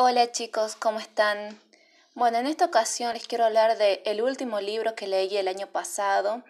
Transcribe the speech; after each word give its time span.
Hola 0.00 0.30
chicos, 0.30 0.76
¿cómo 0.76 1.00
están? 1.00 1.60
Bueno, 2.14 2.38
en 2.38 2.46
esta 2.46 2.66
ocasión 2.66 3.14
les 3.14 3.26
quiero 3.26 3.44
hablar 3.44 3.76
del 3.78 4.00
el 4.04 4.22
último 4.22 4.60
libro 4.60 4.94
que 4.94 5.08
leí 5.08 5.36
el 5.36 5.48
año 5.48 5.66
pasado, 5.66 6.44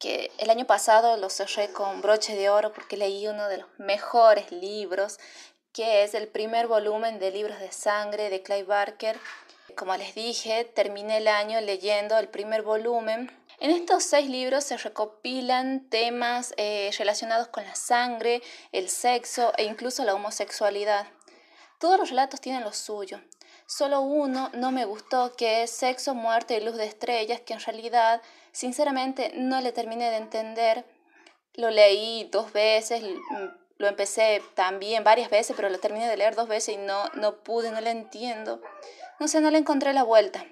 que 0.00 0.32
el 0.38 0.50
año 0.50 0.66
pasado 0.66 1.16
lo 1.16 1.30
cerré 1.30 1.72
con 1.72 2.02
broche 2.02 2.34
de 2.34 2.50
oro 2.50 2.72
porque 2.72 2.96
leí 2.96 3.28
uno 3.28 3.46
de 3.46 3.58
los 3.58 3.68
mejores 3.78 4.50
libros, 4.50 5.20
que 5.72 6.02
es 6.02 6.14
el 6.14 6.26
primer 6.26 6.66
volumen 6.66 7.20
de 7.20 7.30
Libros 7.30 7.60
de 7.60 7.70
Sangre 7.70 8.28
de 8.28 8.42
Clive 8.42 8.64
Barker. 8.64 9.20
Como 9.76 9.96
les 9.96 10.16
dije, 10.16 10.64
terminé 10.64 11.18
el 11.18 11.28
año 11.28 11.60
leyendo 11.60 12.18
el 12.18 12.26
primer 12.26 12.62
volumen. 12.62 13.30
En 13.60 13.70
estos 13.70 14.02
seis 14.02 14.28
libros 14.28 14.64
se 14.64 14.78
recopilan 14.78 15.88
temas 15.90 16.54
eh, 16.56 16.90
relacionados 16.98 17.46
con 17.46 17.62
la 17.62 17.76
sangre, 17.76 18.42
el 18.72 18.88
sexo 18.88 19.52
e 19.56 19.62
incluso 19.62 20.02
la 20.02 20.14
homosexualidad. 20.14 21.06
Todos 21.80 21.98
los 21.98 22.10
relatos 22.10 22.42
tienen 22.42 22.62
lo 22.62 22.74
suyo. 22.74 23.22
Solo 23.66 24.02
uno 24.02 24.50
no 24.52 24.70
me 24.70 24.84
gustó, 24.84 25.34
que 25.34 25.62
es 25.62 25.70
Sexo, 25.70 26.14
Muerte 26.14 26.58
y 26.58 26.60
Luz 26.60 26.76
de 26.76 26.84
Estrellas, 26.84 27.40
que 27.40 27.54
en 27.54 27.60
realidad, 27.60 28.20
sinceramente, 28.52 29.32
no 29.34 29.62
le 29.62 29.72
terminé 29.72 30.10
de 30.10 30.18
entender. 30.18 30.84
Lo 31.54 31.70
leí 31.70 32.28
dos 32.30 32.52
veces, 32.52 33.02
lo 33.78 33.88
empecé 33.88 34.42
también 34.54 35.04
varias 35.04 35.30
veces, 35.30 35.56
pero 35.56 35.70
lo 35.70 35.78
terminé 35.78 36.06
de 36.06 36.18
leer 36.18 36.34
dos 36.36 36.48
veces 36.48 36.74
y 36.74 36.76
no, 36.76 37.08
no 37.14 37.42
pude, 37.42 37.70
no 37.70 37.80
le 37.80 37.90
entiendo. 37.90 38.60
No 39.18 39.26
sé, 39.26 39.40
no 39.40 39.50
le 39.50 39.56
encontré 39.56 39.94
la 39.94 40.02
vuelta. 40.02 40.44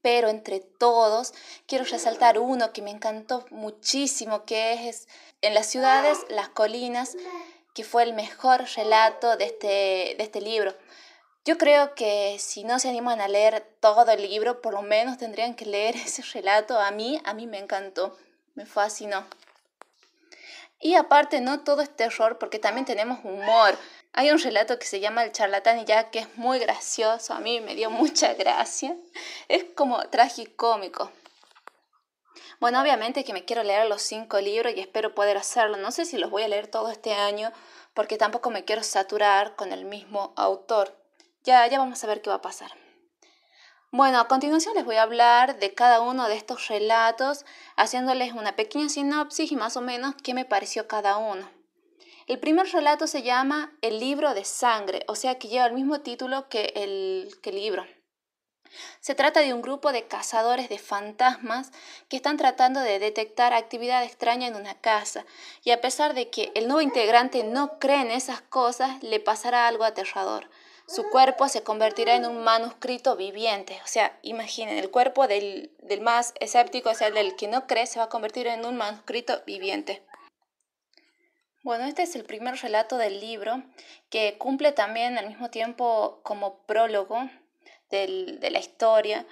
Pero 0.00 0.28
entre 0.28 0.60
todos, 0.60 1.34
quiero 1.66 1.84
resaltar 1.84 2.38
uno 2.38 2.72
que 2.72 2.80
me 2.80 2.90
encantó 2.90 3.44
muchísimo, 3.50 4.46
que 4.46 4.88
es 4.88 5.08
En 5.42 5.52
las 5.52 5.66
ciudades, 5.66 6.18
las 6.30 6.48
colinas, 6.48 7.16
que 7.78 7.84
fue 7.84 8.02
el 8.02 8.12
mejor 8.12 8.64
relato 8.74 9.36
de 9.36 9.44
este, 9.44 10.16
de 10.18 10.24
este 10.24 10.40
libro. 10.40 10.74
Yo 11.44 11.56
creo 11.58 11.94
que 11.94 12.36
si 12.40 12.64
no 12.64 12.80
se 12.80 12.88
animan 12.88 13.20
a 13.20 13.28
leer 13.28 13.64
todo 13.78 14.10
el 14.10 14.22
libro, 14.22 14.60
por 14.60 14.74
lo 14.74 14.82
menos 14.82 15.16
tendrían 15.16 15.54
que 15.54 15.64
leer 15.64 15.94
ese 16.04 16.22
relato. 16.34 16.76
A 16.80 16.90
mí, 16.90 17.22
a 17.24 17.34
mí 17.34 17.46
me 17.46 17.60
encantó, 17.60 18.18
me 18.56 18.66
fascinó. 18.66 19.24
Y 20.80 20.96
aparte, 20.96 21.40
no 21.40 21.60
todo 21.60 21.82
es 21.82 21.94
terror, 21.94 22.38
porque 22.40 22.58
también 22.58 22.84
tenemos 22.84 23.24
humor. 23.24 23.78
Hay 24.12 24.32
un 24.32 24.40
relato 24.40 24.76
que 24.80 24.86
se 24.86 24.98
llama 24.98 25.22
El 25.22 25.30
charlatán 25.30 25.78
y 25.78 25.84
ya 25.84 26.10
que 26.10 26.18
es 26.18 26.36
muy 26.36 26.58
gracioso, 26.58 27.32
a 27.32 27.38
mí 27.38 27.60
me 27.60 27.76
dio 27.76 27.90
mucha 27.90 28.34
gracia. 28.42 28.96
Es 29.46 29.62
como 29.76 30.00
tragicómico. 30.08 31.12
Bueno, 32.60 32.80
obviamente 32.82 33.22
que 33.24 33.32
me 33.32 33.44
quiero 33.44 33.62
leer 33.62 33.86
los 33.86 34.02
cinco 34.02 34.40
libros 34.40 34.72
y 34.74 34.80
espero 34.80 35.14
poder 35.14 35.36
hacerlo. 35.36 35.76
No 35.76 35.92
sé 35.92 36.04
si 36.04 36.18
los 36.18 36.30
voy 36.30 36.42
a 36.42 36.48
leer 36.48 36.66
todo 36.66 36.90
este 36.90 37.14
año 37.14 37.52
porque 37.94 38.16
tampoco 38.16 38.50
me 38.50 38.64
quiero 38.64 38.82
saturar 38.82 39.54
con 39.54 39.72
el 39.72 39.84
mismo 39.84 40.32
autor. 40.36 40.96
Ya, 41.44 41.66
ya 41.68 41.78
vamos 41.78 42.02
a 42.02 42.06
ver 42.08 42.20
qué 42.20 42.30
va 42.30 42.36
a 42.36 42.42
pasar. 42.42 42.72
Bueno, 43.90 44.18
a 44.18 44.28
continuación 44.28 44.74
les 44.74 44.84
voy 44.84 44.96
a 44.96 45.02
hablar 45.02 45.58
de 45.60 45.72
cada 45.72 46.02
uno 46.02 46.28
de 46.28 46.36
estos 46.36 46.68
relatos, 46.68 47.46
haciéndoles 47.76 48.34
una 48.34 48.54
pequeña 48.54 48.88
sinopsis 48.88 49.50
y 49.50 49.56
más 49.56 49.78
o 49.78 49.80
menos 49.80 50.14
qué 50.22 50.34
me 50.34 50.44
pareció 50.44 50.86
cada 50.86 51.16
uno. 51.16 51.48
El 52.26 52.38
primer 52.38 52.70
relato 52.70 53.06
se 53.06 53.22
llama 53.22 53.72
El 53.80 53.98
libro 54.00 54.34
de 54.34 54.44
sangre, 54.44 55.04
o 55.08 55.14
sea 55.14 55.38
que 55.38 55.48
lleva 55.48 55.64
el 55.64 55.72
mismo 55.72 56.00
título 56.00 56.50
que 56.50 56.72
el, 56.76 57.30
que 57.40 57.48
el 57.48 57.56
libro. 57.56 57.86
Se 59.00 59.14
trata 59.14 59.40
de 59.40 59.54
un 59.54 59.62
grupo 59.62 59.92
de 59.92 60.06
cazadores 60.06 60.68
de 60.68 60.78
fantasmas 60.78 61.72
que 62.08 62.16
están 62.16 62.36
tratando 62.36 62.80
de 62.80 62.98
detectar 62.98 63.52
actividad 63.52 64.04
extraña 64.04 64.46
en 64.46 64.56
una 64.56 64.74
casa 64.74 65.24
y 65.64 65.70
a 65.70 65.80
pesar 65.80 66.14
de 66.14 66.30
que 66.30 66.52
el 66.54 66.66
nuevo 66.66 66.80
integrante 66.80 67.44
no 67.44 67.78
cree 67.78 68.00
en 68.00 68.10
esas 68.10 68.40
cosas, 68.40 69.02
le 69.02 69.20
pasará 69.20 69.68
algo 69.68 69.84
aterrador. 69.84 70.48
Su 70.86 71.10
cuerpo 71.10 71.48
se 71.48 71.62
convertirá 71.62 72.14
en 72.14 72.24
un 72.24 72.42
manuscrito 72.42 73.14
viviente. 73.14 73.78
O 73.84 73.86
sea, 73.86 74.18
imaginen, 74.22 74.78
el 74.78 74.90
cuerpo 74.90 75.28
del, 75.28 75.70
del 75.82 76.00
más 76.00 76.32
escéptico, 76.40 76.88
o 76.88 76.94
sea, 76.94 77.10
del 77.10 77.36
que 77.36 77.46
no 77.46 77.66
cree, 77.66 77.86
se 77.86 77.98
va 77.98 78.06
a 78.06 78.08
convertir 78.08 78.46
en 78.46 78.64
un 78.64 78.76
manuscrito 78.76 79.42
viviente. 79.46 80.02
Bueno, 81.62 81.84
este 81.84 82.04
es 82.04 82.16
el 82.16 82.24
primer 82.24 82.56
relato 82.56 82.96
del 82.96 83.20
libro 83.20 83.62
que 84.08 84.38
cumple 84.38 84.72
también 84.72 85.18
al 85.18 85.28
mismo 85.28 85.50
tiempo 85.50 86.20
como 86.22 86.62
prólogo 86.62 87.28
de 87.90 88.48
la 88.50 88.58
historia. 88.58 89.26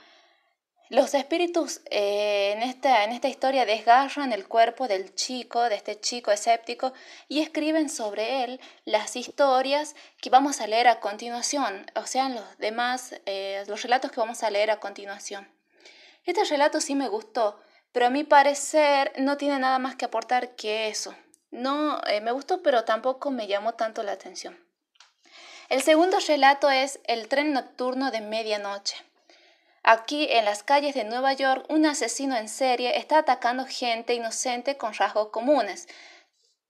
Los 0.89 1.15
espíritus 1.15 1.81
eh, 1.91 2.53
en, 2.53 2.63
esta, 2.63 3.03
en 3.03 3.11
esta 3.11 3.27
historia 3.27 3.67
desgarran 3.67 4.33
el 4.33 4.47
cuerpo 4.47 4.87
del 4.87 5.17
chico, 5.17 5.69
de 5.69 5.75
este 5.75 5.99
chico 5.99 6.31
escéptico, 6.31 6.93
y 7.27 7.41
escriben 7.41 7.89
sobre 7.89 8.45
él 8.45 8.61
las 8.85 9.17
historias 9.17 9.97
que 10.21 10.31
vamos 10.31 10.61
a 10.61 10.69
leer 10.69 10.87
a 10.87 11.01
continuación, 11.01 11.87
o 11.97 12.07
sea, 12.07 12.29
los 12.29 12.59
demás, 12.59 13.17
eh, 13.27 13.65
los 13.67 13.83
relatos 13.83 14.13
que 14.13 14.21
vamos 14.21 14.45
a 14.45 14.51
leer 14.51 14.71
a 14.71 14.79
continuación. 14.79 15.49
Este 16.25 16.45
relato 16.45 16.81
sí 16.81 16.95
me 16.95 17.09
gustó, 17.09 17.61
pero 17.91 18.07
a 18.07 18.11
mi 18.11 18.23
parecer 18.23 19.13
no 19.19 19.37
tiene 19.37 19.59
nada 19.59 19.81
más 19.81 19.97
que 19.97 20.05
aportar 20.05 20.55
que 20.55 20.87
eso. 20.87 21.17
No, 21.51 22.01
eh, 22.07 22.21
me 22.21 22.31
gustó, 22.31 22.63
pero 22.63 22.85
tampoco 22.85 23.33
me 23.33 23.49
llamó 23.49 23.75
tanto 23.75 24.05
la 24.05 24.13
atención. 24.13 24.66
El 25.69 25.83
segundo 25.83 26.19
relato 26.21 26.71
es 26.71 27.01
El 27.09 27.27
tren 27.27 27.53
nocturno 27.53 28.13
de 28.13 28.21
medianoche. 28.21 28.97
Aquí, 29.83 30.29
en 30.31 30.45
las 30.45 30.63
calles 30.63 30.95
de 30.95 31.03
Nueva 31.03 31.33
York, 31.33 31.67
un 31.69 31.87
asesino 31.87 32.37
en 32.37 32.49
serie 32.49 32.97
está 32.99 33.19
atacando 33.19 33.67
gente 33.67 34.15
inocente 34.15 34.77
con 34.77 34.95
rasgos 34.95 35.31
comunes. 35.31 35.89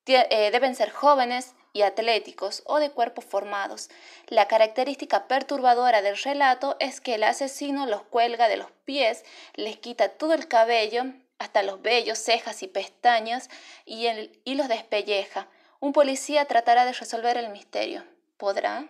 Eh, 0.06 0.50
deben 0.50 0.74
ser 0.74 0.90
jóvenes 0.90 1.54
y 1.74 1.82
atléticos 1.82 2.62
o 2.64 2.78
de 2.78 2.90
cuerpos 2.90 3.26
formados. 3.26 3.90
La 4.28 4.48
característica 4.48 5.28
perturbadora 5.28 6.00
del 6.00 6.16
relato 6.16 6.76
es 6.80 7.02
que 7.02 7.16
el 7.16 7.24
asesino 7.24 7.84
los 7.84 8.00
cuelga 8.00 8.48
de 8.48 8.56
los 8.56 8.70
pies, 8.86 9.26
les 9.52 9.76
quita 9.76 10.08
todo 10.08 10.32
el 10.32 10.48
cabello, 10.48 11.04
hasta 11.38 11.62
los 11.62 11.82
vellos, 11.82 12.18
cejas 12.18 12.62
y 12.62 12.66
pestañas, 12.66 13.50
y, 13.84 14.06
y 14.44 14.54
los 14.54 14.68
despelleja. 14.68 15.48
Un 15.80 15.92
policía 15.92 16.46
tratará 16.46 16.86
de 16.86 16.94
resolver 16.94 17.36
el 17.36 17.50
misterio 17.50 18.15
podrá. 18.36 18.88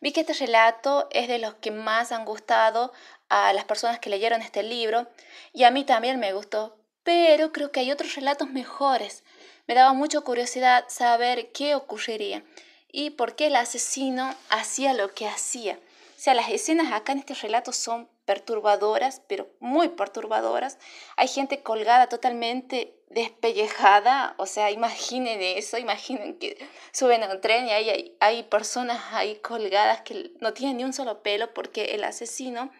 Vi 0.00 0.12
que 0.12 0.20
este 0.20 0.34
relato 0.34 1.08
es 1.10 1.28
de 1.28 1.38
los 1.38 1.54
que 1.54 1.70
más 1.70 2.12
han 2.12 2.24
gustado 2.24 2.92
a 3.28 3.52
las 3.52 3.64
personas 3.64 3.98
que 3.98 4.10
leyeron 4.10 4.42
este 4.42 4.62
libro 4.62 5.08
y 5.52 5.64
a 5.64 5.70
mí 5.70 5.84
también 5.84 6.20
me 6.20 6.32
gustó, 6.32 6.76
pero 7.02 7.52
creo 7.52 7.72
que 7.72 7.80
hay 7.80 7.90
otros 7.90 8.14
relatos 8.14 8.50
mejores. 8.50 9.24
Me 9.66 9.74
daba 9.74 9.92
mucha 9.94 10.20
curiosidad 10.20 10.84
saber 10.88 11.50
qué 11.52 11.74
ocurriría 11.74 12.44
y 12.92 13.10
por 13.10 13.36
qué 13.36 13.48
el 13.48 13.56
asesino 13.56 14.34
hacía 14.48 14.92
lo 14.92 15.12
que 15.12 15.28
hacía. 15.28 15.74
O 15.74 16.18
sea, 16.18 16.34
las 16.34 16.50
escenas 16.50 16.92
acá 16.92 17.12
en 17.12 17.18
este 17.18 17.34
relato 17.34 17.72
son 17.72 18.08
perturbadoras, 18.26 19.22
pero 19.26 19.48
muy 19.60 19.88
perturbadoras. 19.88 20.78
Hay 21.16 21.28
gente 21.28 21.62
colgada 21.62 22.08
totalmente 22.08 22.92
despellejada, 23.08 24.34
o 24.36 24.46
sea, 24.46 24.70
imaginen 24.70 25.40
eso, 25.40 25.78
imaginen 25.78 26.38
que 26.38 26.58
suben 26.92 27.22
a 27.22 27.30
un 27.30 27.40
tren 27.40 27.66
y 27.68 27.70
hay, 27.70 28.16
hay, 28.20 28.42
personas 28.42 29.00
ahí 29.12 29.36
colgadas 29.36 30.02
que 30.02 30.32
no 30.40 30.52
tienen 30.52 30.78
ni 30.78 30.84
un 30.84 30.92
solo 30.92 31.22
pelo 31.22 31.54
porque 31.54 31.94
el 31.94 32.02
asesino 32.02 32.70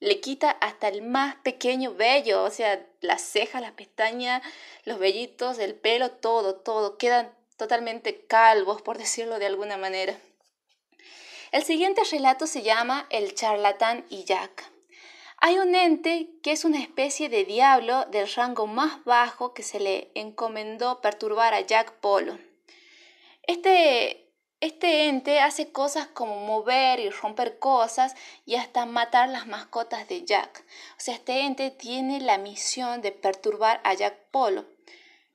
le 0.00 0.20
quita 0.20 0.50
hasta 0.50 0.88
el 0.88 1.02
más 1.02 1.36
pequeño 1.36 1.94
vello, 1.94 2.42
o 2.42 2.50
sea, 2.50 2.84
las 3.00 3.22
cejas, 3.22 3.62
las 3.62 3.72
pestañas, 3.72 4.42
los 4.84 4.98
vellitos, 4.98 5.58
el 5.58 5.74
pelo, 5.74 6.10
todo, 6.10 6.56
todo, 6.56 6.98
quedan 6.98 7.32
totalmente 7.56 8.26
calvos, 8.26 8.82
por 8.82 8.98
decirlo 8.98 9.38
de 9.38 9.46
alguna 9.46 9.76
manera. 9.76 10.16
El 11.50 11.64
siguiente 11.64 12.02
relato 12.10 12.46
se 12.46 12.62
llama 12.62 13.06
El 13.10 13.34
charlatán 13.34 14.04
y 14.10 14.24
Jack. 14.24 14.77
Hay 15.40 15.58
un 15.58 15.76
ente 15.76 16.30
que 16.42 16.50
es 16.50 16.64
una 16.64 16.80
especie 16.80 17.28
de 17.28 17.44
diablo 17.44 18.06
del 18.06 18.28
rango 18.32 18.66
más 18.66 19.04
bajo 19.04 19.54
que 19.54 19.62
se 19.62 19.78
le 19.78 20.10
encomendó 20.16 21.00
perturbar 21.00 21.54
a 21.54 21.60
Jack 21.60 21.92
Polo. 22.00 22.38
Este, 23.44 24.32
este 24.60 25.08
ente 25.08 25.38
hace 25.38 25.70
cosas 25.70 26.08
como 26.08 26.44
mover 26.44 26.98
y 26.98 27.08
romper 27.10 27.60
cosas 27.60 28.16
y 28.46 28.56
hasta 28.56 28.84
matar 28.84 29.28
las 29.28 29.46
mascotas 29.46 30.08
de 30.08 30.24
Jack. 30.24 30.64
O 30.96 31.00
sea, 31.00 31.14
este 31.14 31.42
ente 31.42 31.70
tiene 31.70 32.20
la 32.20 32.36
misión 32.38 33.00
de 33.00 33.12
perturbar 33.12 33.80
a 33.84 33.94
Jack 33.94 34.16
Polo. 34.32 34.64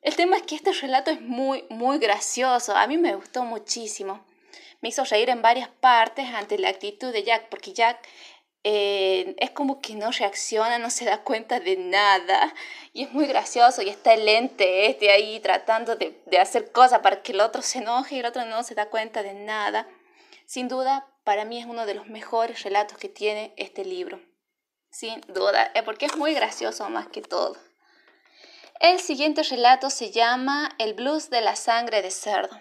El 0.01 0.18
tema 0.18 0.36
es 0.36 0.44
que 0.44 0.56
este 0.56 0.74
relato 0.74 1.12
es 1.12 1.22
muy, 1.22 1.63
muy 1.69 1.98
gracioso. 1.98 2.75
A 2.75 2.88
mí 2.88 2.98
me 2.98 3.16
gustó 3.16 3.45
muchísimo. 3.45 4.25
Me 4.81 4.89
hizo 4.89 5.06
reír 5.06 5.30
en 5.30 5.42
varias 5.42 5.69
partes 5.69 6.27
ante 6.33 6.60
la 6.60 6.68
actitud 6.68 7.13
de 7.13 7.24
Jack, 7.24 7.48
porque 7.48 7.72
Jack 7.72 8.06
eh, 8.63 9.36
es 9.39 9.51
como 9.51 9.81
que 9.81 9.95
no 9.95 10.12
reacciona, 10.12 10.80
no 10.80 10.89
se 10.89 11.06
da 11.06 11.24
cuenta 11.24 11.60
de 11.60 11.75
nada 11.75 12.54
y 12.94 13.04
es 13.04 13.12
muy 13.12 13.25
gracioso 13.25 13.81
y 13.81 13.89
está 13.89 14.13
el 14.13 14.27
ente 14.27 14.88
este 14.88 15.12
ahí 15.12 15.39
tratando 15.42 15.95
de, 15.95 16.21
de 16.25 16.39
hacer 16.39 16.71
cosas 16.71 17.00
para 17.00 17.21
que 17.21 17.33
el 17.33 17.42
otro 17.42 17.62
se 17.62 17.80
enoje 17.80 18.15
y 18.15 18.19
el 18.19 18.25
otro 18.25 18.45
no 18.45 18.63
se 18.63 18.75
da 18.75 18.89
cuenta 18.89 19.21
de 19.21 19.33
nada. 19.33 19.88
Sin 20.45 20.68
duda, 20.68 21.07
para 21.24 21.45
mí 21.45 21.60
es 21.60 21.65
uno 21.65 21.86
de 21.86 21.94
los 21.94 22.07
mejores 22.07 22.63
relatos 22.63 22.98
que 22.98 23.10
tiene 23.10 23.54
este 23.57 23.86
libro. 23.86 24.21
Sin 24.92 25.21
duda, 25.27 25.71
eh, 25.74 25.83
porque 25.83 26.06
es 26.06 26.15
muy 26.15 26.33
gracioso 26.33 26.89
más 26.89 27.07
que 27.07 27.21
todo. 27.21 27.57
El 28.80 29.00
siguiente 29.00 29.44
relato 29.44 29.89
se 29.89 30.12
llama 30.12 30.69
El 30.77 30.94
blues 30.94 31.30
de 31.30 31.42
la 31.42 31.56
sangre 31.56 32.01
de 32.01 32.12
cerdo. 32.12 32.60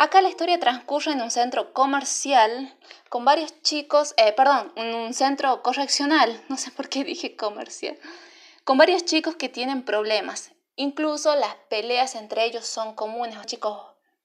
Acá 0.00 0.20
la 0.20 0.28
historia 0.28 0.60
transcurre 0.60 1.10
en 1.10 1.20
un 1.20 1.32
centro 1.32 1.72
comercial 1.72 2.72
con 3.08 3.24
varios 3.24 3.62
chicos, 3.62 4.14
eh, 4.16 4.32
perdón, 4.32 4.72
en 4.76 4.94
un 4.94 5.12
centro 5.12 5.60
correccional, 5.60 6.40
no 6.48 6.56
sé 6.56 6.70
por 6.70 6.88
qué 6.88 7.02
dije 7.02 7.34
comercial, 7.34 7.98
con 8.62 8.78
varios 8.78 9.04
chicos 9.04 9.34
que 9.34 9.48
tienen 9.48 9.84
problemas. 9.84 10.52
Incluso 10.76 11.34
las 11.34 11.56
peleas 11.68 12.14
entre 12.14 12.44
ellos 12.44 12.64
son 12.64 12.94
comunes, 12.94 13.34
los 13.34 13.46
chicos 13.46 13.76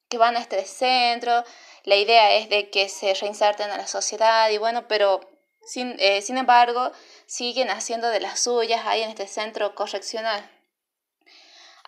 que 0.09 0.19
van 0.19 0.37
a 0.37 0.41
este 0.41 0.63
centro, 0.63 1.43
la 1.85 1.95
idea 1.95 2.35
es 2.35 2.49
de 2.49 2.69
que 2.69 2.87
se 2.87 3.15
reinserten 3.15 3.71
a 3.71 3.77
la 3.77 3.87
sociedad 3.87 4.51
y 4.51 4.59
bueno, 4.59 4.87
pero 4.87 5.21
sin, 5.65 5.95
eh, 5.97 6.21
sin 6.21 6.37
embargo 6.37 6.91
siguen 7.25 7.71
haciendo 7.71 8.09
de 8.09 8.19
las 8.19 8.41
suyas 8.41 8.85
ahí 8.85 9.01
en 9.01 9.09
este 9.09 9.25
centro 9.25 9.73
correccional. 9.73 10.52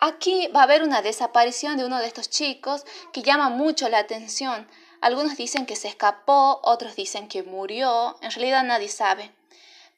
Aquí 0.02 0.48
va 0.48 0.62
a 0.62 0.64
haber 0.64 0.84
una 0.84 1.02
desaparición 1.02 1.78
de 1.78 1.86
uno 1.86 2.00
de 2.00 2.08
estos 2.08 2.30
chicos 2.30 2.86
que 3.14 3.22
llama 3.22 3.50
mucho 3.50 3.88
la 3.88 4.00
atención. 4.00 4.68
Algunos 5.02 5.38
dicen 5.38 5.66
que 5.66 5.76
se 5.76 5.88
escapó, 5.88 6.60
otros 6.64 6.96
dicen 6.96 7.28
que 7.28 7.44
murió, 7.44 8.18
en 8.22 8.32
realidad 8.32 8.64
nadie 8.64 8.90
sabe. 8.90 9.32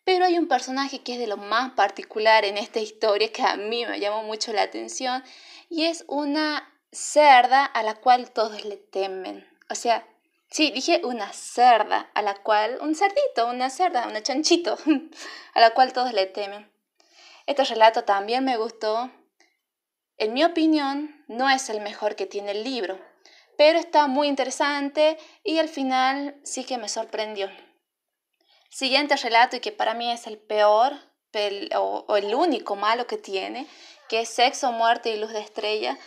Pero 0.03 0.25
hay 0.25 0.37
un 0.37 0.47
personaje 0.47 0.99
que 0.99 1.13
es 1.13 1.19
de 1.19 1.27
lo 1.27 1.37
más 1.37 1.71
particular 1.71 2.45
en 2.45 2.57
esta 2.57 2.79
historia 2.79 3.31
que 3.31 3.41
a 3.41 3.57
mí 3.57 3.85
me 3.85 3.99
llamó 3.99 4.23
mucho 4.23 4.53
la 4.53 4.61
atención 4.61 5.23
y 5.69 5.85
es 5.85 6.05
una 6.07 6.71
cerda 6.91 7.65
a 7.65 7.83
la 7.83 7.95
cual 7.95 8.31
todos 8.31 8.63
le 8.63 8.77
temen. 8.77 9.47
O 9.69 9.75
sea, 9.75 10.07
sí, 10.49 10.71
dije 10.71 11.01
una 11.03 11.33
cerda 11.33 12.09
a 12.13 12.21
la 12.21 12.35
cual, 12.35 12.77
un 12.81 12.95
cerdito, 12.95 13.47
una 13.47 13.69
cerda, 13.69 14.07
una 14.07 14.23
chanchito, 14.23 14.77
a 15.53 15.59
la 15.59 15.71
cual 15.71 15.91
todos 15.91 16.13
le 16.13 16.25
temen. 16.25 16.69
Este 17.45 17.63
relato 17.63 18.03
también 18.03 18.45
me 18.45 18.57
gustó 18.57 19.11
en 20.17 20.33
mi 20.33 20.43
opinión, 20.43 21.23
no 21.27 21.49
es 21.49 21.69
el 21.69 21.81
mejor 21.81 22.15
que 22.15 22.25
tiene 22.25 22.51
el 22.51 22.63
libro, 22.63 22.99
pero 23.57 23.77
está 23.77 24.07
muy 24.07 24.27
interesante 24.27 25.17
y 25.43 25.59
al 25.59 25.69
final 25.69 26.39
sí 26.43 26.63
que 26.63 26.77
me 26.77 26.89
sorprendió. 26.89 27.49
Siguiente 28.69 29.15
relato 29.15 29.55
y 29.55 29.59
que 29.59 29.71
para 29.71 29.93
mí 29.93 30.11
es 30.11 30.27
el 30.27 30.37
peor 30.37 30.93
o, 31.75 32.15
el 32.15 32.33
único 32.33 32.75
malo 32.75 33.05
que 33.05 33.17
tiene, 33.17 33.67
que 34.09 34.21
es 34.21 34.29
Sexo, 34.29 34.71
Muerte 34.71 35.09
y 35.09 35.19
Luz 35.19 35.31
de 35.31 35.39
Estrella. 35.39 35.97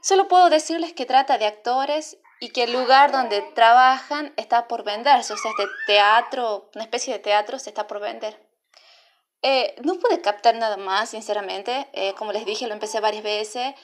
Solo 0.00 0.28
puedo 0.28 0.48
decirles 0.48 0.92
que 0.92 1.06
trata 1.06 1.38
de 1.38 1.46
actores 1.46 2.18
y 2.40 2.50
que 2.50 2.64
el 2.64 2.72
lugar 2.72 3.12
donde 3.12 3.42
trabajan 3.54 4.32
está 4.36 4.66
por 4.66 4.82
venderse, 4.82 5.32
o 5.32 5.36
sea, 5.36 5.50
este 5.50 5.66
teatro, 5.86 6.70
una 6.74 6.84
especie 6.84 7.12
de 7.12 7.20
teatro 7.20 7.58
se 7.58 7.70
está 7.70 7.86
por 7.86 8.00
vender. 8.00 8.51
Eh, 9.42 9.74
no 9.82 9.94
pude 9.96 10.20
captar 10.20 10.54
nada 10.54 10.76
más, 10.76 11.10
sinceramente. 11.10 11.88
Eh, 11.92 12.14
como 12.14 12.32
les 12.32 12.46
dije, 12.46 12.66
lo 12.66 12.74
empecé 12.74 13.00
varias 13.00 13.24
veces. 13.24 13.74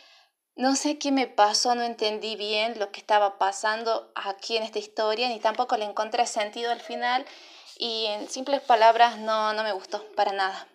No 0.56 0.74
sé 0.74 0.98
qué 0.98 1.12
me 1.12 1.26
pasó, 1.26 1.74
no 1.74 1.82
entendí 1.82 2.36
bien 2.36 2.78
lo 2.78 2.90
que 2.90 3.00
estaba 3.00 3.38
pasando 3.38 4.10
aquí 4.14 4.56
en 4.56 4.64
esta 4.64 4.78
historia, 4.78 5.28
ni 5.28 5.38
tampoco 5.38 5.76
le 5.76 5.84
encontré 5.84 6.26
sentido 6.26 6.72
al 6.72 6.80
final. 6.80 7.24
Y 7.78 8.06
en 8.06 8.28
simples 8.28 8.60
palabras, 8.60 9.18
no, 9.18 9.52
no 9.52 9.62
me 9.62 9.72
gustó 9.72 10.04
para 10.14 10.32
nada. 10.32 10.66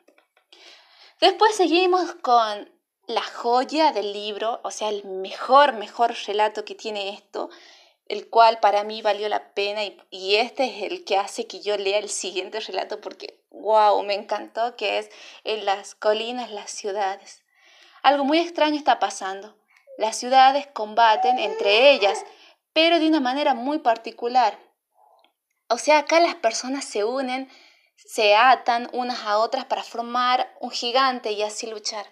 Después 1.20 1.56
seguimos 1.56 2.16
con 2.22 2.70
la 3.08 3.22
joya 3.22 3.92
del 3.92 4.14
libro, 4.14 4.62
o 4.64 4.72
sea, 4.72 4.90
el 4.90 5.04
mejor, 5.06 5.74
mejor 5.74 6.14
relato 6.26 6.64
que 6.64 6.76
tiene 6.76 7.10
esto, 7.10 7.50
el 8.08 8.30
cual 8.30 8.60
para 8.60 8.84
mí 8.84 9.02
valió 9.02 9.30
la 9.30 9.54
pena 9.54 9.84
y, 9.84 9.98
y 10.10 10.36
este 10.36 10.66
es 10.66 10.92
el 10.92 11.06
que 11.06 11.18
hace 11.18 11.48
que 11.48 11.62
yo 11.62 11.78
lea 11.78 12.00
el 12.00 12.10
siguiente 12.10 12.60
relato 12.60 13.00
porque 13.02 13.44
wow, 13.54 14.04
me 14.04 14.14
encantó, 14.14 14.76
que 14.76 15.00
es 15.00 15.10
en 15.44 15.66
las 15.66 15.96
colinas, 15.96 16.52
las 16.52 16.70
ciudades. 16.70 17.44
Algo 18.02 18.26
muy 18.26 18.40
extraño 18.40 18.76
está 18.76 19.00
pasando. 19.00 19.56
Las 19.98 20.18
ciudades 20.18 20.68
combaten 20.68 21.40
entre 21.40 21.92
ellas, 21.92 22.26
pero 22.74 23.00
de 23.00 23.08
una 23.08 23.22
manera 23.22 23.54
muy 23.54 23.80
particular. 23.80 24.60
O 25.70 25.78
sea, 25.78 26.00
acá 26.00 26.20
las 26.20 26.36
personas 26.36 26.84
se 26.84 27.06
unen, 27.06 27.50
se 27.96 28.36
atan 28.36 28.90
unas 28.92 29.22
a 29.22 29.38
otras 29.38 29.66
para 29.66 29.84
formar 29.84 30.54
un 30.60 30.72
gigante 30.72 31.32
y 31.32 31.44
así 31.44 31.68
luchar. 31.68 32.06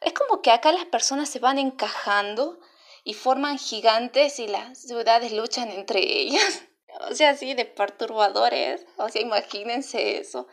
Es 0.00 0.12
como 0.12 0.42
que 0.42 0.50
acá 0.50 0.70
las 0.72 0.84
personas 0.84 1.28
se 1.28 1.38
van 1.38 1.58
encajando 1.58 2.60
y 3.04 3.14
forman 3.14 3.58
gigantes 3.58 4.38
y 4.38 4.48
las 4.48 4.78
ciudades 4.78 5.32
luchan 5.32 5.70
entre 5.70 6.00
ellas. 6.00 6.62
O 7.10 7.12
sea, 7.12 7.30
así 7.30 7.54
de 7.54 7.64
perturbadores. 7.64 8.86
O 8.98 9.08
sea, 9.08 9.20
imagínense 9.20 10.18
eso. 10.18 10.46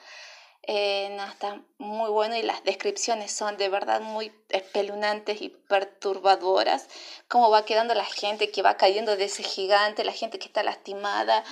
Eh, 0.64 1.14
no, 1.16 1.24
está 1.24 1.64
muy 1.78 2.10
bueno 2.10 2.36
y 2.36 2.42
las 2.42 2.64
descripciones 2.64 3.32
son 3.32 3.58
de 3.58 3.70
verdad 3.70 4.02
muy 4.02 4.32
espeluznantes 4.50 5.40
y 5.40 5.50
perturbadoras. 5.50 6.88
Cómo 7.28 7.52
va 7.52 7.64
quedando 7.64 7.94
la 7.94 8.06
gente 8.06 8.50
que 8.50 8.64
va 8.64 8.76
cayendo 8.76 9.16
de 9.18 9.26
ese 9.26 9.44
gigante, 9.44 10.04
la 10.04 10.14
gente 10.14 10.40
que 10.40 10.48
está 10.48 10.64
lastimada. 10.64 11.44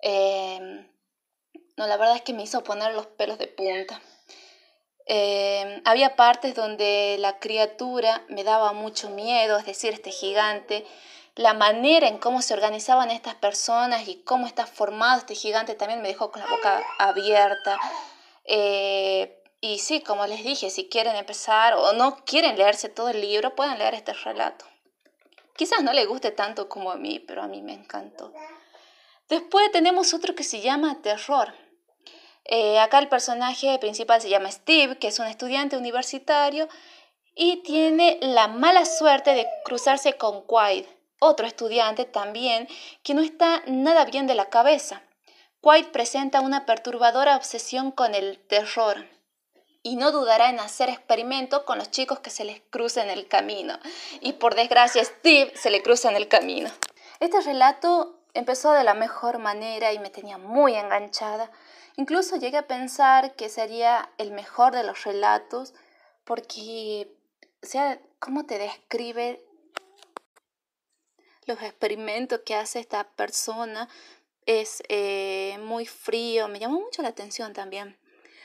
Eh, 0.00 0.88
no, 1.76 1.86
la 1.86 1.98
verdad 1.98 2.16
es 2.16 2.22
que 2.22 2.32
me 2.32 2.42
hizo 2.42 2.64
poner 2.64 2.94
los 2.94 3.06
pelos 3.06 3.38
de 3.38 3.48
punta. 3.48 4.00
Eh, 5.06 5.80
había 5.84 6.16
partes 6.16 6.54
donde 6.54 7.16
la 7.20 7.38
criatura 7.38 8.24
me 8.28 8.44
daba 8.44 8.72
mucho 8.72 9.08
miedo, 9.10 9.56
es 9.56 9.66
decir, 9.66 9.92
este 9.92 10.10
gigante 10.10 10.84
la 11.36 11.52
manera 11.52 12.08
en 12.08 12.16
cómo 12.16 12.40
se 12.40 12.54
organizaban 12.54 13.10
estas 13.10 13.34
personas 13.34 14.08
y 14.08 14.22
cómo 14.22 14.46
está 14.46 14.66
formado 14.66 15.18
este 15.18 15.34
gigante 15.34 15.74
también 15.74 16.00
me 16.00 16.08
dejó 16.08 16.32
con 16.32 16.40
la 16.40 16.48
boca 16.48 16.82
abierta. 16.98 17.78
Eh, 18.44 19.42
y 19.60 19.78
sí, 19.78 20.00
como 20.00 20.26
les 20.26 20.42
dije, 20.42 20.70
si 20.70 20.88
quieren 20.88 21.14
empezar 21.14 21.74
o 21.74 21.92
no 21.92 22.24
quieren 22.24 22.56
leerse 22.56 22.88
todo 22.88 23.10
el 23.10 23.20
libro, 23.20 23.54
pueden 23.54 23.78
leer 23.78 23.92
este 23.92 24.14
relato. 24.14 24.64
Quizás 25.56 25.82
no 25.82 25.92
les 25.92 26.08
guste 26.08 26.30
tanto 26.30 26.70
como 26.70 26.90
a 26.90 26.96
mí, 26.96 27.20
pero 27.20 27.42
a 27.42 27.48
mí 27.48 27.60
me 27.60 27.74
encantó. 27.74 28.32
Después 29.28 29.70
tenemos 29.72 30.14
otro 30.14 30.34
que 30.34 30.44
se 30.44 30.62
llama 30.62 31.02
Terror. 31.02 31.52
Eh, 32.48 32.78
acá 32.78 32.98
el 32.98 33.08
personaje 33.08 33.78
principal 33.78 34.20
se 34.20 34.28
llama 34.28 34.50
Steve, 34.50 34.98
que 34.98 35.08
es 35.08 35.18
un 35.18 35.26
estudiante 35.26 35.76
universitario 35.76 36.68
y 37.34 37.62
tiene 37.62 38.18
la 38.22 38.48
mala 38.48 38.84
suerte 38.84 39.34
de 39.34 39.46
cruzarse 39.64 40.14
con 40.14 40.42
Quaid, 40.42 40.86
otro 41.18 41.46
estudiante 41.46 42.04
también 42.04 42.68
que 43.02 43.14
no 43.14 43.20
está 43.20 43.62
nada 43.66 44.04
bien 44.04 44.26
de 44.26 44.34
la 44.34 44.48
cabeza. 44.48 45.02
White 45.62 45.90
presenta 45.90 46.40
una 46.40 46.64
perturbadora 46.64 47.36
obsesión 47.36 47.90
con 47.90 48.14
el 48.14 48.38
terror 48.46 49.04
y 49.82 49.96
no 49.96 50.12
dudará 50.12 50.48
en 50.48 50.60
hacer 50.60 50.88
experimento 50.88 51.64
con 51.64 51.78
los 51.78 51.90
chicos 51.90 52.20
que 52.20 52.30
se 52.30 52.44
les 52.44 52.60
crucen 52.70 53.10
el 53.10 53.26
camino. 53.28 53.78
Y 54.20 54.34
por 54.34 54.54
desgracia, 54.54 55.04
Steve 55.04 55.52
se 55.56 55.70
le 55.70 55.82
cruza 55.82 56.08
en 56.10 56.16
el 56.16 56.28
camino. 56.28 56.70
Este 57.20 57.40
relato 57.40 58.20
empezó 58.34 58.72
de 58.72 58.84
la 58.84 58.94
mejor 58.94 59.38
manera 59.38 59.92
y 59.92 59.98
me 59.98 60.10
tenía 60.10 60.38
muy 60.38 60.74
enganchada. 60.74 61.50
Incluso 61.96 62.36
llegué 62.36 62.58
a 62.58 62.66
pensar 62.66 63.34
que 63.36 63.48
sería 63.48 64.10
el 64.18 64.30
mejor 64.30 64.74
de 64.74 64.84
los 64.84 65.04
relatos 65.04 65.74
porque, 66.24 67.10
o 67.62 67.66
sea, 67.66 68.00
cómo 68.18 68.44
te 68.44 68.58
describe 68.58 69.42
los 71.46 71.62
experimentos 71.62 72.40
que 72.44 72.54
hace 72.54 72.80
esta 72.80 73.04
persona 73.04 73.88
es 74.46 74.82
eh, 74.88 75.58
muy 75.62 75.86
frío, 75.86 76.48
me 76.48 76.58
llamó 76.58 76.80
mucho 76.80 77.02
la 77.02 77.08
atención 77.08 77.52
también. 77.52 77.96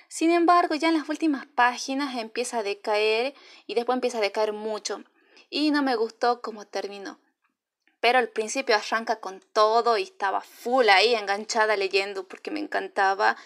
Sin 0.08 0.32
embargo, 0.32 0.76
ya 0.76 0.90
en 0.90 0.98
las 0.98 1.10
últimas 1.10 1.46
páginas 1.46 2.18
empieza 2.18 2.60
a 2.60 2.64
decaer 2.64 3.34
y 3.66 3.76
después 3.76 3.96
empieza 3.96 4.18
a 4.18 4.22
decaer 4.22 4.52
mucho 4.52 5.04
y 5.50 5.72
no 5.72 5.84
me 5.84 5.96
gustó 5.96 6.42
cómo 6.42 6.66
terminó. 6.66 7.20
Pero 8.02 8.20
al 8.20 8.28
principio 8.28 8.76
arranca 8.76 9.22
con 9.22 9.40
todo 9.54 9.98
y 9.98 10.04
estaba 10.04 10.42
full 10.42 10.90
ahí 10.90 11.16
enganchada 11.16 11.78
leyendo 11.78 12.28
porque 12.28 12.52
me 12.52 12.60
encantaba, 12.60 13.38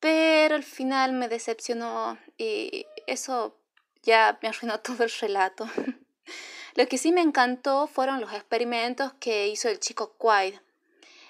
pero 0.00 0.56
al 0.56 0.64
final 0.64 1.12
me 1.12 1.28
decepcionó 1.28 2.18
y 2.36 2.86
eso 3.06 3.56
ya 4.02 4.38
me 4.42 4.48
arruinó 4.50 4.80
todo 4.80 5.04
el 5.04 5.10
relato. 5.20 5.66
Lo 6.74 6.86
que 6.88 6.98
sí 6.98 7.12
me 7.12 7.20
encantó 7.20 7.86
fueron 7.86 8.20
los 8.20 8.32
experimentos 8.32 9.12
que 9.20 9.48
hizo 9.48 9.68
el 9.68 9.78
chico 9.78 10.14
Quaid. 10.14 10.54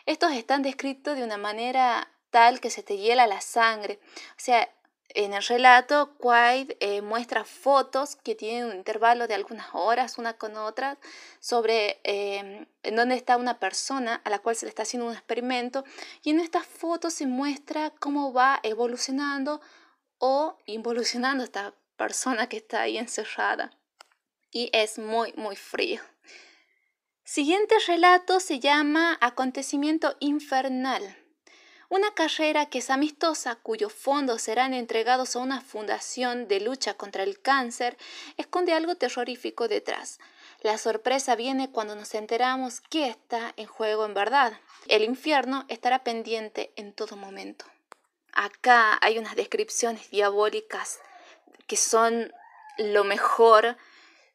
Estos 0.06 0.32
están 0.32 0.62
descritos 0.62 1.16
de 1.16 1.24
una 1.24 1.36
manera 1.36 2.08
tal 2.30 2.60
que 2.60 2.70
se 2.70 2.82
te 2.82 2.96
hiela 2.96 3.26
la 3.26 3.40
sangre. 3.40 3.98
O 4.30 4.38
sea, 4.40 4.68
en 5.14 5.34
el 5.34 5.42
relato, 5.42 6.14
Quaid 6.18 6.72
eh, 6.80 7.02
muestra 7.02 7.44
fotos 7.44 8.16
que 8.16 8.34
tienen 8.34 8.66
un 8.66 8.76
intervalo 8.76 9.26
de 9.26 9.34
algunas 9.34 9.68
horas 9.72 10.18
una 10.18 10.34
con 10.34 10.56
otra 10.56 10.98
sobre 11.40 12.00
eh, 12.04 12.66
en 12.82 12.96
dónde 12.96 13.16
está 13.16 13.36
una 13.36 13.58
persona 13.58 14.20
a 14.24 14.30
la 14.30 14.38
cual 14.38 14.56
se 14.56 14.66
le 14.66 14.70
está 14.70 14.82
haciendo 14.82 15.06
un 15.06 15.14
experimento 15.14 15.84
y 16.22 16.30
en 16.30 16.40
estas 16.40 16.66
fotos 16.66 17.14
se 17.14 17.26
muestra 17.26 17.90
cómo 17.98 18.32
va 18.32 18.60
evolucionando 18.62 19.60
o 20.18 20.56
involucionando 20.66 21.44
esta 21.44 21.74
persona 21.96 22.48
que 22.48 22.56
está 22.56 22.82
ahí 22.82 22.98
encerrada 22.98 23.72
y 24.50 24.70
es 24.72 24.98
muy, 24.98 25.32
muy 25.36 25.56
frío. 25.56 26.00
Siguiente 27.24 27.76
relato 27.86 28.40
se 28.40 28.60
llama 28.60 29.16
Acontecimiento 29.20 30.16
Infernal. 30.20 31.21
Una 31.92 32.14
carrera 32.14 32.70
que 32.70 32.78
es 32.78 32.88
amistosa, 32.88 33.56
cuyos 33.56 33.92
fondos 33.92 34.40
serán 34.40 34.72
entregados 34.72 35.36
a 35.36 35.40
una 35.40 35.60
fundación 35.60 36.48
de 36.48 36.58
lucha 36.58 36.94
contra 36.94 37.22
el 37.22 37.38
cáncer, 37.42 37.98
esconde 38.38 38.72
algo 38.72 38.94
terrorífico 38.94 39.68
detrás. 39.68 40.18
La 40.62 40.78
sorpresa 40.78 41.36
viene 41.36 41.70
cuando 41.70 41.94
nos 41.94 42.14
enteramos 42.14 42.80
qué 42.80 43.08
está 43.08 43.52
en 43.58 43.66
juego 43.66 44.06
en 44.06 44.14
verdad. 44.14 44.58
El 44.88 45.04
infierno 45.04 45.66
estará 45.68 46.02
pendiente 46.02 46.72
en 46.76 46.94
todo 46.94 47.14
momento. 47.16 47.66
Acá 48.32 48.98
hay 49.02 49.18
unas 49.18 49.36
descripciones 49.36 50.08
diabólicas 50.08 50.98
que 51.66 51.76
son 51.76 52.32
lo 52.78 53.04
mejor. 53.04 53.76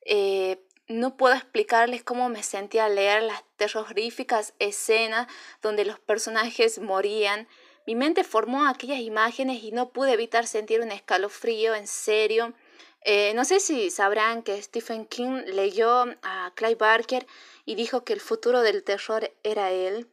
Eh, 0.05 0.63
no 0.87 1.17
puedo 1.17 1.35
explicarles 1.35 2.03
cómo 2.03 2.29
me 2.29 2.43
sentía 2.43 2.85
al 2.85 2.95
leer 2.95 3.23
las 3.23 3.43
terroríficas 3.57 4.53
escenas 4.59 5.27
donde 5.61 5.85
los 5.85 5.99
personajes 5.99 6.79
morían. 6.79 7.47
Mi 7.85 7.95
mente 7.95 8.23
formó 8.23 8.65
aquellas 8.67 8.99
imágenes 8.99 9.63
y 9.63 9.71
no 9.71 9.89
pude 9.89 10.13
evitar 10.13 10.47
sentir 10.47 10.81
un 10.81 10.91
escalofrío, 10.91 11.75
en 11.75 11.87
serio. 11.87 12.53
Eh, 13.01 13.33
no 13.35 13.45
sé 13.45 13.59
si 13.59 13.89
sabrán 13.89 14.43
que 14.43 14.61
Stephen 14.61 15.05
King 15.05 15.43
leyó 15.45 16.05
a 16.23 16.51
Clive 16.55 16.75
Barker 16.75 17.27
y 17.65 17.75
dijo 17.75 18.03
que 18.03 18.13
el 18.13 18.19
futuro 18.19 18.61
del 18.61 18.83
terror 18.83 19.31
era 19.43 19.71
él. 19.71 20.07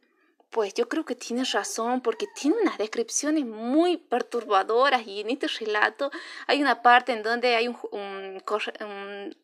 Pues 0.55 0.73
yo 0.73 0.87
creo 0.87 1.03
que 1.03 1.15
tiene 1.15 1.43
razón 1.43 1.99
porque 1.99 2.27
tiene 2.33 2.55
unas 2.61 2.77
descripciones 2.77 3.45
muy 3.45 3.97
perturbadoras 3.97 5.05
y 5.05 5.19
en 5.19 5.29
este 5.29 5.49
relato 5.49 6.11
hay 6.47 6.61
una 6.61 6.81
parte 6.81 7.11
en 7.11 7.23
donde 7.23 7.57
hay 7.57 7.67
un, 7.67 8.41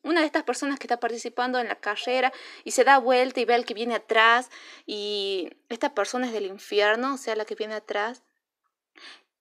una 0.04 0.20
de 0.22 0.26
estas 0.26 0.44
personas 0.44 0.80
que 0.80 0.88
está 0.88 1.02
participando 1.02 1.60
en 1.60 1.68
la 1.68 1.76
carrera 1.76 2.32
y 2.64 2.72
se 2.72 2.86
da 2.86 2.98
vuelta 2.98 3.42
y 3.42 3.44
ve 3.44 3.56
al 3.56 3.66
que 3.66 3.74
viene 3.74 3.96
atrás 3.96 4.50
y 4.86 5.50
esta 5.68 5.94
persona 5.94 6.28
es 6.28 6.32
del 6.32 6.46
infierno, 6.46 7.16
o 7.16 7.18
sea, 7.18 7.36
la 7.36 7.44
que 7.44 7.56
viene 7.56 7.74
atrás 7.74 8.24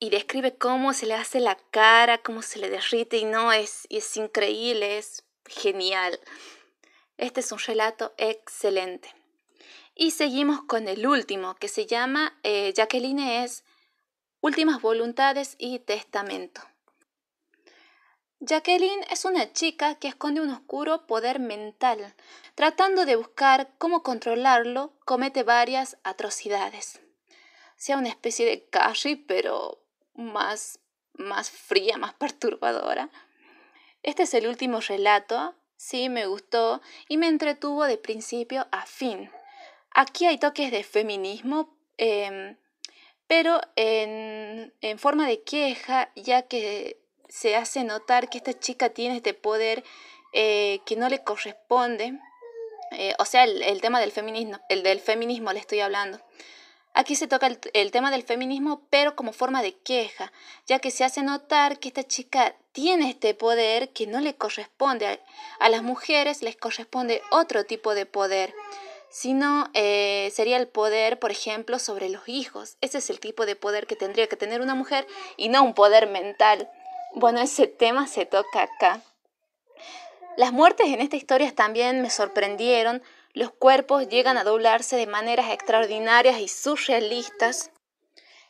y 0.00 0.10
describe 0.10 0.56
cómo 0.56 0.92
se 0.92 1.06
le 1.06 1.14
hace 1.14 1.38
la 1.38 1.56
cara, 1.70 2.18
cómo 2.18 2.42
se 2.42 2.58
le 2.58 2.68
derrite 2.68 3.18
y 3.18 3.26
no, 3.26 3.52
es, 3.52 3.86
es 3.90 4.16
increíble, 4.16 4.98
es 4.98 5.22
genial. 5.46 6.18
Este 7.16 7.38
es 7.38 7.52
un 7.52 7.60
relato 7.60 8.12
excelente. 8.16 9.19
Y 10.02 10.12
seguimos 10.12 10.62
con 10.62 10.88
el 10.88 11.06
último, 11.06 11.56
que 11.56 11.68
se 11.68 11.84
llama 11.84 12.32
eh, 12.42 12.72
Jacqueline 12.74 13.18
es 13.18 13.64
Últimas 14.40 14.80
Voluntades 14.80 15.56
y 15.58 15.78
Testamento. 15.80 16.62
Jacqueline 18.38 19.04
es 19.10 19.26
una 19.26 19.52
chica 19.52 19.96
que 19.96 20.08
esconde 20.08 20.40
un 20.40 20.48
oscuro 20.48 21.06
poder 21.06 21.38
mental. 21.38 22.14
Tratando 22.54 23.04
de 23.04 23.16
buscar 23.16 23.74
cómo 23.76 24.02
controlarlo, 24.02 24.94
comete 25.04 25.42
varias 25.42 25.98
atrocidades. 26.02 27.02
Sea 27.76 27.98
una 27.98 28.08
especie 28.08 28.46
de 28.46 28.64
Carrie, 28.70 29.22
pero 29.28 29.82
más, 30.14 30.78
más 31.12 31.50
fría, 31.50 31.98
más 31.98 32.14
perturbadora. 32.14 33.10
Este 34.02 34.22
es 34.22 34.32
el 34.32 34.46
último 34.46 34.80
relato. 34.80 35.56
Sí, 35.76 36.08
me 36.08 36.24
gustó 36.24 36.80
y 37.06 37.18
me 37.18 37.28
entretuvo 37.28 37.84
de 37.84 37.98
principio 37.98 38.66
a 38.70 38.86
fin. 38.86 39.30
Aquí 39.92 40.26
hay 40.26 40.38
toques 40.38 40.70
de 40.70 40.84
feminismo, 40.84 41.74
em, 41.96 42.56
pero 43.26 43.60
en, 43.76 44.72
forma 44.98 45.26
de 45.26 45.42
queja, 45.42 46.10
ya 46.16 46.42
que 46.42 47.00
se 47.28 47.56
hace 47.56 47.84
notar 47.84 48.28
que 48.28 48.38
esta 48.38 48.58
chica 48.58 48.90
tiene 48.90 49.16
este 49.16 49.34
poder 49.34 49.84
eh, 50.32 50.80
que 50.86 50.96
no 50.96 51.08
le 51.08 51.22
corresponde. 51.22 52.18
Eh, 52.92 53.14
o 53.18 53.24
sea, 53.24 53.44
el, 53.44 53.80
tema 53.80 54.00
del 54.00 54.12
feminismo, 54.12 54.58
el 54.68 54.82
del 54.82 55.00
feminismo 55.00 55.52
le 55.52 55.60
estoy 55.60 55.80
hablando. 55.80 56.20
Aquí 56.92 57.14
se 57.14 57.28
toca 57.28 57.46
el, 57.72 57.90
tema 57.92 58.10
del 58.10 58.24
feminismo, 58.24 58.82
pero 58.90 59.14
como 59.14 59.32
forma 59.32 59.62
de 59.62 59.76
queja, 59.76 60.32
ya 60.66 60.80
que 60.80 60.90
se 60.90 61.04
hace 61.04 61.22
notar 61.22 61.78
que 61.78 61.88
esta 61.88 62.02
chica 62.02 62.56
tiene 62.72 63.10
este 63.10 63.32
poder 63.34 63.90
que 63.90 64.08
no 64.08 64.20
le 64.20 64.34
corresponde. 64.34 65.20
a 65.60 65.68
las 65.68 65.82
mujeres 65.82 66.42
les 66.42 66.56
corresponde 66.56 67.22
otro 67.30 67.64
tipo 67.64 67.94
de 67.94 68.06
poder 68.06 68.52
sino 69.10 69.68
eh, 69.74 70.30
sería 70.32 70.56
el 70.56 70.68
poder, 70.68 71.18
por 71.18 71.30
ejemplo, 71.32 71.78
sobre 71.78 72.08
los 72.08 72.28
hijos. 72.28 72.76
Ese 72.80 72.98
es 72.98 73.10
el 73.10 73.20
tipo 73.20 73.44
de 73.44 73.56
poder 73.56 73.86
que 73.86 73.96
tendría 73.96 74.28
que 74.28 74.36
tener 74.36 74.60
una 74.60 74.74
mujer 74.74 75.06
y 75.36 75.48
no 75.48 75.62
un 75.62 75.74
poder 75.74 76.08
mental. 76.08 76.70
Bueno, 77.14 77.40
ese 77.40 77.66
tema 77.66 78.06
se 78.06 78.24
toca 78.24 78.62
acá. 78.62 79.02
Las 80.36 80.52
muertes 80.52 80.86
en 80.86 81.00
esta 81.00 81.16
historia 81.16 81.52
también 81.54 82.02
me 82.02 82.10
sorprendieron. 82.10 83.02
Los 83.32 83.50
cuerpos 83.50 84.08
llegan 84.08 84.38
a 84.38 84.44
doblarse 84.44 84.96
de 84.96 85.06
maneras 85.06 85.50
extraordinarias 85.50 86.40
y 86.40 86.48
surrealistas. 86.48 87.70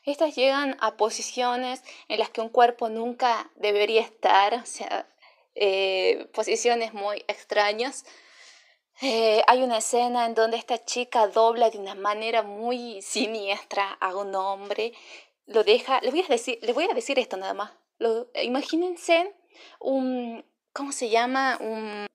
Estas 0.05 0.35
llegan 0.37 0.77
a 0.81 0.97
posiciones 0.97 1.83
en 2.09 2.19
las 2.19 2.31
que 2.31 2.41
un 2.43 2.49
cuerpo 2.49 2.89
nunca 2.89 3.51
debería 3.57 4.03
estar, 4.03 4.55
o 4.55 4.67
sea, 4.67 5.07
eh, 5.55 6.29
posiciones 6.33 6.93
muy 6.95 7.25
extrañas. 7.29 8.05
Eh, 9.03 9.43
hay 9.47 9.63
una 9.63 9.79
escena 9.79 10.27
en 10.27 10.35
donde 10.35 10.59
esta 10.59 10.85
chica 10.85 11.27
dobla 11.27 11.71
de 11.71 11.79
una 11.79 11.95
manera 11.95 12.43
muy 12.43 13.01
siniestra 13.01 13.93
a 13.99 14.15
un 14.15 14.35
hombre. 14.35 14.93
Lo 15.47 15.65
deja, 15.65 16.01
le 16.03 16.11
voy 16.11 16.21
a 16.21 16.27
decir, 16.29 16.59
le 16.61 16.75
voy 16.75 16.85
a 16.85 16.95
decir 16.95 17.19
esto 17.19 17.39
nada 17.39 17.55
más. 17.55 17.73
Lo, 17.99 18.29
imagínense 18.43 19.35
un, 19.79 20.45
¿cómo 20.75 20.93
se 20.93 21.09
llama? 21.09 21.57
Un, 21.61 22.07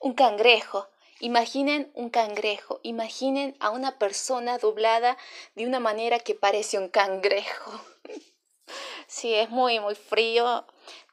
un 0.00 0.14
cangrejo. 0.14 0.88
Imaginen 1.20 1.90
un 1.94 2.08
cangrejo, 2.10 2.80
imaginen 2.82 3.54
a 3.60 3.70
una 3.70 3.98
persona 3.98 4.56
doblada 4.56 5.18
de 5.54 5.66
una 5.66 5.80
manera 5.80 6.18
que 6.18 6.34
parece 6.34 6.78
un 6.78 6.88
cangrejo. 6.88 7.80
sí, 9.06 9.34
es 9.34 9.48
muy, 9.50 9.80
muy 9.80 9.94
frío. 9.94 10.66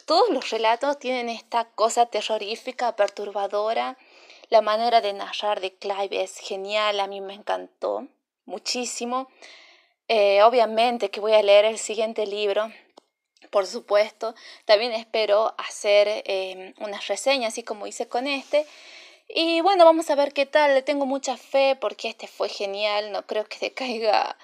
Todos 0.06 0.30
los 0.30 0.50
relatos 0.50 1.00
tienen 1.00 1.28
esta 1.28 1.70
cosa 1.72 2.06
terrorífica, 2.06 2.96
perturbadora, 2.96 3.98
la 4.50 4.62
manera 4.62 5.01
de 5.01 5.13
narrar 5.13 5.60
de 5.60 5.75
Clive 5.75 6.22
es 6.24 6.38
genial, 6.38 7.00
a 7.00 7.08
mí 7.08 7.22
me 7.22 7.34
encantó 7.34 8.08
muchísimo. 8.46 9.27
Eh, 10.08 10.42
obviamente 10.44 11.12
que 11.12 11.20
voy 11.20 11.34
a 11.34 11.44
leer 11.44 11.66
el 11.66 11.77
siguiente 11.77 12.25
libro, 12.25 12.72
por 13.51 13.68
supuesto. 13.68 14.36
También 14.66 14.94
espero 14.94 15.54
hacer 15.58 16.24
em, 16.25 16.74
una 16.80 17.00
reseña, 17.01 17.50
así 17.50 17.63
como 17.63 17.88
hice 17.88 18.08
con 18.08 18.25
este. 18.27 18.66
Y 19.27 19.60
bueno, 19.62 19.84
vamos 19.84 20.10
a 20.10 20.16
ver 20.16 20.34
qué 20.34 20.46
tal. 20.46 20.74
Le 20.74 20.82
tengo 20.82 21.06
mucha 21.06 21.36
fe 21.36 21.77
porque 21.80 22.08
este 22.08 22.27
fue 22.27 22.48
genial. 22.48 23.12
No 23.12 23.25
creo 23.27 23.46
que 23.46 23.60
decaiga 23.60 24.38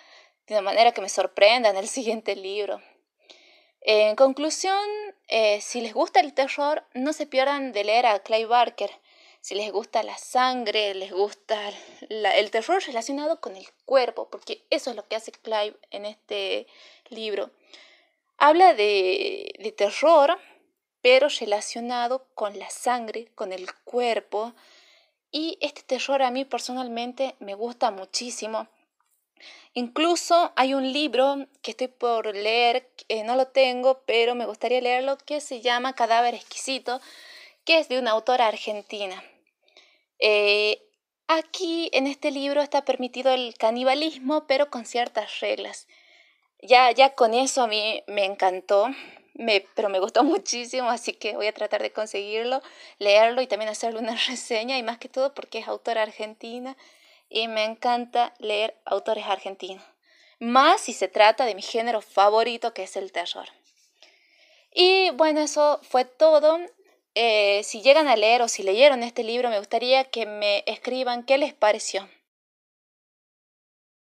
de 0.47 0.55
una 0.55 0.61
manera 0.61 0.91
que 0.91 1.01
me 1.01 1.09
sorprenda 1.09 1.69
en 1.69 1.77
el 1.77 1.87
siguiente 1.87 2.35
libro. 2.35 2.81
En 3.81 4.15
conclusión, 4.15 4.79
eh, 5.27 5.61
si 5.61 5.81
les 5.81 5.93
gusta 5.93 6.19
el 6.19 6.33
terror, 6.33 6.85
no 6.93 7.13
se 7.13 7.25
pierdan 7.25 7.71
de 7.73 7.83
leer 7.83 8.05
a 8.05 8.19
Clive 8.19 8.45
Barker 8.45 8.91
si 9.43 9.55
les 9.55 9.73
gusta 9.73 10.03
la 10.03 10.17
sangre, 10.17 10.95
les 10.95 11.11
gusta 11.11 11.59
el 12.09 12.49
terror 12.49 12.81
relacionado 12.81 13.41
con 13.41 13.57
el 13.57 13.67
cuerpo, 13.83 14.29
porque 14.29 14.63
eso 14.69 14.91
es 14.91 14.95
lo 14.95 15.05
que 15.05 15.17
hace 15.17 15.33
Clive 15.33 15.75
en 15.91 16.05
este 16.05 16.65
libro. 17.09 17.51
Habla 18.37 18.73
de, 18.73 19.53
de 19.59 19.71
terror, 19.73 20.39
pero 21.01 21.27
relacionado 21.27 22.25
con 22.35 22.57
la 22.57 22.69
sangre, 22.69 23.27
con 23.35 23.51
el 23.51 23.67
cuerpo. 23.83 24.53
Y 25.29 25.57
este 25.59 25.81
terror 25.81 26.21
a 26.21 26.31
mí 26.31 26.45
personalmente 26.45 27.35
me 27.39 27.53
gusta 27.53 27.91
muchísimo. 27.91 28.69
Incluso 29.73 30.53
hay 30.55 30.73
un 30.73 30.93
libro 30.93 31.47
que 31.61 31.71
estoy 31.71 31.89
por 31.89 32.33
leer, 32.33 32.89
no 33.25 33.35
lo 33.35 33.47
tengo, 33.47 34.03
pero 34.05 34.35
me 34.35 34.45
gustaría 34.45 34.79
leerlo, 34.79 35.17
que 35.17 35.41
se 35.41 35.59
llama 35.59 35.95
Cadáver 35.95 36.33
Exquisito, 36.33 37.01
que 37.65 37.79
es 37.79 37.89
de 37.89 37.99
una 37.99 38.11
autora 38.11 38.47
argentina. 38.47 39.21
Eh, 40.19 40.81
aquí 41.27 41.89
en 41.93 42.07
este 42.07 42.31
libro 42.31 42.61
está 42.61 42.85
permitido 42.85 43.31
el 43.31 43.55
canibalismo, 43.57 44.47
pero 44.47 44.69
con 44.69 44.85
ciertas 44.85 45.39
reglas. 45.39 45.87
Ya, 46.61 46.91
ya 46.91 47.13
con 47.15 47.33
eso 47.33 47.63
a 47.63 47.67
mí 47.67 48.03
me 48.07 48.25
encantó, 48.25 48.87
me, 49.33 49.65
pero 49.75 49.89
me 49.89 49.99
gustó 49.99 50.23
muchísimo, 50.23 50.89
así 50.89 51.13
que 51.13 51.35
voy 51.35 51.47
a 51.47 51.53
tratar 51.53 51.81
de 51.81 51.91
conseguirlo, 51.91 52.61
leerlo 52.99 53.41
y 53.41 53.47
también 53.47 53.69
hacerle 53.69 53.99
una 53.99 54.15
reseña, 54.27 54.77
y 54.77 54.83
más 54.83 54.97
que 54.97 55.09
todo 55.09 55.33
porque 55.33 55.59
es 55.59 55.67
autora 55.67 56.03
argentina 56.03 56.77
y 57.29 57.47
me 57.47 57.63
encanta 57.63 58.33
leer 58.37 58.75
autores 58.85 59.25
argentinos. 59.25 59.83
Más 60.39 60.81
si 60.81 60.93
se 60.93 61.07
trata 61.07 61.45
de 61.45 61.55
mi 61.55 61.61
género 61.61 62.01
favorito, 62.01 62.73
que 62.73 62.83
es 62.83 62.95
el 62.95 63.11
terror. 63.11 63.47
Y 64.73 65.09
bueno, 65.11 65.41
eso 65.41 65.79
fue 65.83 66.05
todo. 66.05 66.59
Eh, 67.15 67.61
si 67.63 67.81
llegan 67.81 68.07
a 68.07 68.15
leer 68.15 68.41
o 68.41 68.47
si 68.47 68.63
leyeron 68.63 69.03
este 69.03 69.23
libro, 69.23 69.49
me 69.49 69.59
gustaría 69.59 70.05
que 70.05 70.25
me 70.25 70.63
escriban 70.65 71.23
qué 71.23 71.37
les 71.37 71.53
pareció. 71.53 72.07